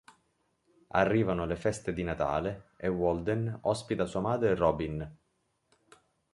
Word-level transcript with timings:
Arrivano 0.93 1.45
le 1.45 1.55
feste 1.55 1.93
di 1.93 2.01
Natale 2.01 2.69
e 2.77 2.87
Walden 2.87 3.55
ospita 3.61 4.07
sua 4.07 4.19
madre 4.21 4.55
Robin. 4.55 5.17